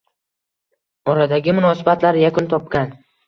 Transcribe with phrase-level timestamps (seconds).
[1.13, 2.91] Oradagi munosabatlar yakun topgan